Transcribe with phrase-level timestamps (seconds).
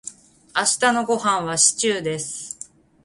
[0.57, 2.71] 明日のごはんはシチューです。